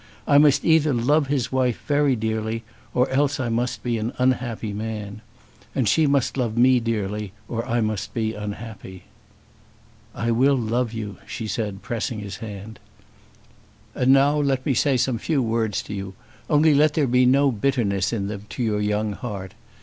I 0.27 0.39
must 0.39 0.65
either 0.65 0.95
love 0.95 1.27
his 1.27 1.51
wife 1.51 1.83
very 1.87 2.15
dearly, 2.15 2.63
or 2.91 3.07
else 3.11 3.39
I 3.39 3.49
must 3.49 3.83
be 3.83 3.99
an 3.99 4.13
unhappy 4.17 4.73
man. 4.73 5.21
And 5.75 5.87
she 5.87 6.07
must 6.07 6.37
love 6.37 6.57
me 6.57 6.79
dearly, 6.79 7.33
or 7.47 7.63
I 7.67 7.81
must 7.81 8.11
be 8.15 8.33
unhappy." 8.33 9.03
"I 10.15 10.31
will 10.31 10.57
love 10.57 10.91
you," 10.91 11.17
she 11.27 11.45
said, 11.45 11.83
pressing 11.83 12.17
his 12.17 12.37
hand. 12.37 12.79
"And 13.93 14.11
now 14.11 14.39
let 14.39 14.65
me 14.65 14.73
say 14.73 14.97
some 14.97 15.19
few 15.19 15.43
words 15.43 15.83
to 15.83 15.93
you, 15.93 16.15
only 16.49 16.73
let 16.73 16.95
there 16.95 17.05
be 17.05 17.27
no 17.27 17.51
bitterness 17.51 18.11
in 18.11 18.25
them 18.27 18.47
to 18.49 18.63
your 18.63 18.81
young 18.81 19.11
heart. 19.11 19.53